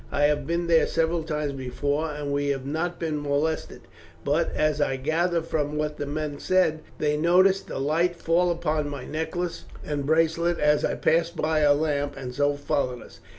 I 0.11 0.23
have 0.23 0.47
been 0.47 0.65
there 0.65 0.87
several 0.87 1.21
times 1.21 1.53
before 1.53 2.09
and 2.09 2.33
we 2.33 2.47
have 2.47 2.65
not 2.65 2.97
been 2.97 3.21
molested, 3.21 3.81
but, 4.25 4.51
as 4.55 4.81
I 4.81 4.95
gathered 4.95 5.45
from 5.45 5.77
what 5.77 5.97
the 5.97 6.07
men 6.07 6.39
said, 6.39 6.81
they 6.97 7.15
noticed 7.15 7.67
the 7.67 7.77
light 7.77 8.15
fall 8.15 8.49
upon 8.49 8.89
my 8.89 9.05
necklace 9.05 9.65
and 9.85 10.03
bracelet 10.07 10.57
as 10.57 10.83
I 10.83 10.95
passed 10.95 11.35
by 11.35 11.59
a 11.59 11.75
lamp, 11.75 12.17
and 12.17 12.33
so 12.33 12.55
followed 12.55 13.03
us. 13.03 13.19